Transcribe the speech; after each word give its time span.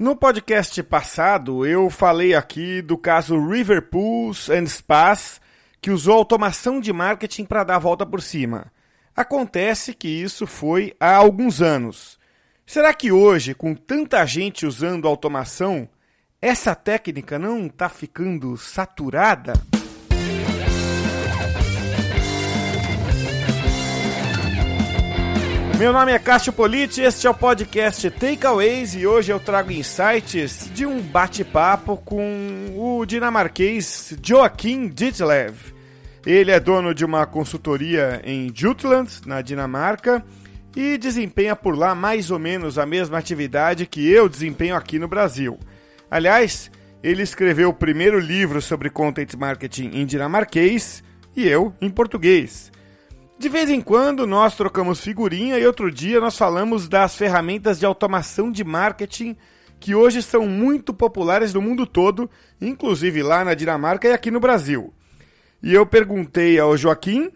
No 0.00 0.16
podcast 0.16 0.82
passado, 0.84 1.66
eu 1.66 1.90
falei 1.90 2.34
aqui 2.34 2.80
do 2.80 2.96
caso 2.96 3.38
River 3.38 3.82
Pools 3.90 4.48
and 4.48 4.64
Spas, 4.64 5.42
que 5.78 5.90
usou 5.90 6.14
automação 6.14 6.80
de 6.80 6.90
marketing 6.90 7.44
para 7.44 7.64
dar 7.64 7.76
a 7.76 7.78
volta 7.78 8.06
por 8.06 8.22
cima. 8.22 8.72
Acontece 9.14 9.92
que 9.92 10.08
isso 10.08 10.46
foi 10.46 10.94
há 10.98 11.16
alguns 11.16 11.60
anos. 11.60 12.18
Será 12.64 12.94
que 12.94 13.12
hoje, 13.12 13.52
com 13.52 13.74
tanta 13.74 14.24
gente 14.24 14.64
usando 14.64 15.06
automação, 15.06 15.86
essa 16.40 16.74
técnica 16.74 17.38
não 17.38 17.66
está 17.66 17.90
ficando 17.90 18.56
saturada? 18.56 19.52
Meu 25.80 25.94
nome 25.94 26.12
é 26.12 26.18
Cássio 26.18 26.52
Politi, 26.52 27.00
este 27.00 27.26
é 27.26 27.30
o 27.30 27.34
podcast 27.34 28.10
Takeaways 28.10 28.94
e 28.94 29.06
hoje 29.06 29.32
eu 29.32 29.40
trago 29.40 29.72
insights 29.72 30.70
de 30.74 30.84
um 30.84 31.00
bate-papo 31.00 31.96
com 31.96 32.74
o 32.76 33.06
dinamarquês 33.06 34.14
Joachim 34.22 34.88
Ditlev. 34.88 35.56
Ele 36.26 36.50
é 36.50 36.60
dono 36.60 36.94
de 36.94 37.02
uma 37.02 37.24
consultoria 37.24 38.20
em 38.24 38.52
Jutland, 38.54 39.22
na 39.24 39.40
Dinamarca, 39.40 40.22
e 40.76 40.98
desempenha 40.98 41.56
por 41.56 41.74
lá 41.74 41.94
mais 41.94 42.30
ou 42.30 42.38
menos 42.38 42.78
a 42.78 42.84
mesma 42.84 43.16
atividade 43.16 43.86
que 43.86 44.06
eu 44.06 44.28
desempenho 44.28 44.76
aqui 44.76 44.98
no 44.98 45.08
Brasil. 45.08 45.58
Aliás, 46.10 46.70
ele 47.02 47.22
escreveu 47.22 47.70
o 47.70 47.74
primeiro 47.74 48.18
livro 48.18 48.60
sobre 48.60 48.90
content 48.90 49.32
marketing 49.32 49.92
em 49.94 50.04
dinamarquês 50.04 51.02
e 51.34 51.48
eu 51.48 51.74
em 51.80 51.88
português. 51.88 52.70
De 53.40 53.48
vez 53.48 53.70
em 53.70 53.80
quando 53.80 54.26
nós 54.26 54.54
trocamos 54.54 55.00
figurinha 55.00 55.58
e 55.58 55.66
outro 55.66 55.90
dia 55.90 56.20
nós 56.20 56.36
falamos 56.36 56.86
das 56.86 57.16
ferramentas 57.16 57.78
de 57.78 57.86
automação 57.86 58.52
de 58.52 58.62
marketing 58.62 59.34
que 59.80 59.94
hoje 59.94 60.22
são 60.22 60.46
muito 60.46 60.92
populares 60.92 61.54
no 61.54 61.62
mundo 61.62 61.86
todo, 61.86 62.28
inclusive 62.60 63.22
lá 63.22 63.42
na 63.42 63.54
Dinamarca 63.54 64.06
e 64.08 64.12
aqui 64.12 64.30
no 64.30 64.40
Brasil. 64.40 64.92
E 65.62 65.72
eu 65.72 65.86
perguntei 65.86 66.58
ao 66.58 66.76
Joaquim 66.76 67.30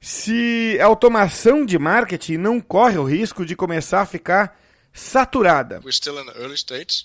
se 0.00 0.78
a 0.80 0.86
automação 0.86 1.66
de 1.66 1.78
marketing 1.78 2.38
não 2.38 2.58
corre 2.58 2.96
o 2.96 3.04
risco 3.04 3.44
de 3.44 3.54
começar 3.54 4.00
a 4.00 4.06
ficar 4.06 4.58
saturada. 4.92 5.80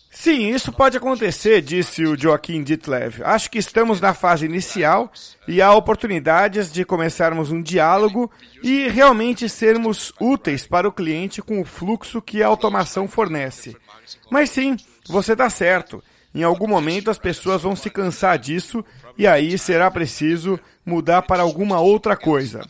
Sim, 0.09 0.49
isso 0.49 0.71
pode 0.71 0.97
acontecer, 0.97 1.61
disse 1.61 2.03
o 2.05 2.17
Joaquim 2.17 2.63
Ditlev. 2.63 3.21
Acho 3.23 3.49
que 3.49 3.57
estamos 3.57 4.01
na 4.01 4.13
fase 4.13 4.45
inicial 4.45 5.11
e 5.47 5.61
há 5.61 5.73
oportunidades 5.73 6.71
de 6.71 6.83
começarmos 6.83 7.51
um 7.51 7.61
diálogo 7.61 8.31
e 8.63 8.87
realmente 8.87 9.47
sermos 9.47 10.11
úteis 10.19 10.65
para 10.65 10.87
o 10.87 10.91
cliente 10.91 11.41
com 11.41 11.61
o 11.61 11.65
fluxo 11.65 12.21
que 12.21 12.41
a 12.41 12.47
automação 12.47 13.07
fornece. 13.07 13.75
Mas 14.29 14.49
sim, 14.49 14.75
você 15.07 15.33
está 15.33 15.49
certo. 15.49 16.03
Em 16.33 16.43
algum 16.43 16.67
momento 16.67 17.09
as 17.09 17.17
pessoas 17.17 17.61
vão 17.61 17.75
se 17.75 17.89
cansar 17.89 18.37
disso 18.37 18.83
e 19.17 19.25
aí 19.25 19.57
será 19.57 19.89
preciso 19.89 20.59
mudar 20.85 21.21
para 21.21 21.43
alguma 21.43 21.79
outra 21.79 22.17
coisa. 22.17 22.61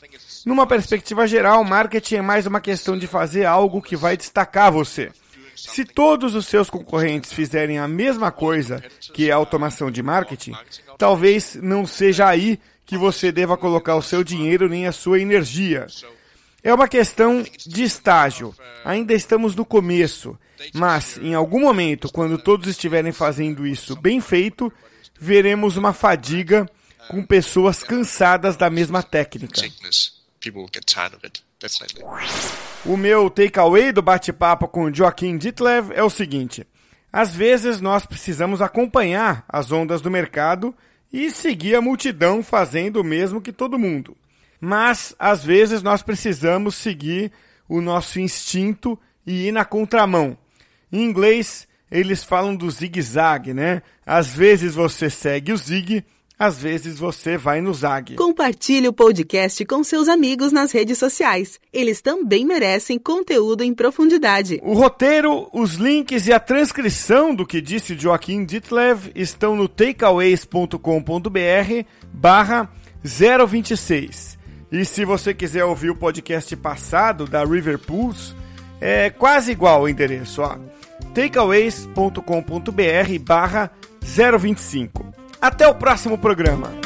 Numa 0.45 0.67
perspectiva 0.67 1.27
geral, 1.27 1.63
marketing 1.63 2.17
é 2.17 2.21
mais 2.21 2.45
uma 2.45 2.61
questão 2.61 2.95
de 2.95 3.07
fazer 3.07 3.45
algo 3.45 3.81
que 3.81 3.95
vai 3.95 4.15
destacar 4.15 4.71
você. 4.71 5.11
Se 5.55 5.83
todos 5.83 6.35
os 6.35 6.45
seus 6.45 6.69
concorrentes 6.69 7.33
fizerem 7.33 7.79
a 7.79 7.87
mesma 7.87 8.31
coisa, 8.31 8.83
que 9.11 9.27
é 9.27 9.33
automação 9.33 9.89
de 9.89 10.03
marketing, 10.03 10.53
talvez 10.99 11.55
não 11.55 11.87
seja 11.87 12.27
aí 12.27 12.59
que 12.85 12.95
você 12.95 13.31
deva 13.31 13.57
colocar 13.57 13.95
o 13.95 14.03
seu 14.03 14.23
dinheiro 14.23 14.69
nem 14.69 14.85
a 14.85 14.91
sua 14.91 15.19
energia. 15.19 15.87
É 16.63 16.71
uma 16.71 16.87
questão 16.87 17.43
de 17.65 17.83
estágio. 17.83 18.53
Ainda 18.83 19.15
estamos 19.15 19.55
no 19.55 19.65
começo, 19.65 20.37
mas 20.75 21.17
em 21.17 21.33
algum 21.33 21.61
momento, 21.61 22.11
quando 22.11 22.37
todos 22.37 22.67
estiverem 22.67 23.11
fazendo 23.11 23.65
isso 23.65 23.95
bem 23.95 24.21
feito, 24.21 24.71
veremos 25.19 25.75
uma 25.75 25.91
fadiga 25.91 26.69
com 27.09 27.25
pessoas 27.25 27.81
cansadas 27.81 28.55
da 28.55 28.69
mesma 28.69 29.01
técnica 29.01 29.63
people 30.45 30.67
get 30.71 30.85
tired 30.85 31.15
of 31.15 31.25
it. 31.25 31.43
Definitely. 31.59 32.03
O 32.85 32.95
meu 32.95 33.29
takeaway 33.29 33.91
do 33.91 34.01
bate-papo 34.01 34.67
com 34.67 34.93
Joaquim 34.93 35.37
Ditlev 35.37 35.91
é 35.91 36.03
o 36.03 36.09
seguinte: 36.09 36.65
às 37.11 37.35
vezes 37.35 37.81
nós 37.81 38.05
precisamos 38.05 38.61
acompanhar 38.61 39.43
as 39.49 39.71
ondas 39.71 40.01
do 40.01 40.11
mercado 40.11 40.75
e 41.11 41.31
seguir 41.31 41.75
a 41.75 41.81
multidão 41.81 42.43
fazendo 42.43 43.01
o 43.01 43.03
mesmo 43.03 43.41
que 43.41 43.51
todo 43.51 43.79
mundo. 43.79 44.15
Mas 44.61 45.15
às 45.17 45.43
vezes 45.43 45.81
nós 45.81 46.03
precisamos 46.03 46.75
seguir 46.75 47.31
o 47.67 47.81
nosso 47.81 48.19
instinto 48.19 48.99
e 49.25 49.47
ir 49.47 49.51
na 49.51 49.65
contramão. 49.65 50.37
Em 50.91 51.03
inglês, 51.03 51.67
eles 51.89 52.23
falam 52.23 52.55
do 52.55 52.69
zigue-zague, 52.69 53.53
né? 53.53 53.81
Às 54.05 54.35
vezes 54.35 54.75
você 54.75 55.09
segue 55.09 55.51
o 55.51 55.57
zigue 55.57 56.05
às 56.37 56.61
vezes 56.61 56.99
você 56.99 57.37
vai 57.37 57.61
no 57.61 57.73
Zag. 57.73 58.15
Compartilhe 58.15 58.87
o 58.87 58.93
podcast 58.93 59.63
com 59.65 59.83
seus 59.83 60.07
amigos 60.07 60.51
nas 60.51 60.71
redes 60.71 60.97
sociais. 60.97 61.59
Eles 61.71 62.01
também 62.01 62.45
merecem 62.45 62.99
conteúdo 62.99 63.63
em 63.63 63.73
profundidade. 63.73 64.59
O 64.63 64.73
roteiro, 64.73 65.49
os 65.53 65.75
links 65.75 66.27
e 66.27 66.33
a 66.33 66.39
transcrição 66.39 67.33
do 67.33 67.45
que 67.45 67.61
disse 67.61 67.97
Joaquim 67.97 68.45
Ditlev 68.45 69.11
estão 69.15 69.55
no 69.55 69.67
takeaways.com.br 69.67 70.77
barra 72.13 72.69
026. 73.03 74.37
E 74.71 74.83
se 74.83 75.05
você 75.05 75.33
quiser 75.33 75.63
ouvir 75.63 75.89
o 75.89 75.95
podcast 75.95 76.55
passado 76.57 77.25
da 77.25 77.45
River 77.45 77.79
Pools, 77.79 78.35
é 78.81 79.09
quase 79.09 79.51
igual 79.51 79.83
o 79.83 79.89
endereço, 79.89 80.41
ó. 80.41 80.57
takeaways.com.br 81.13 83.19
barra 83.21 83.71
025. 84.01 85.04
Até 85.41 85.67
o 85.67 85.75
próximo 85.75 86.17
programa. 86.17 86.84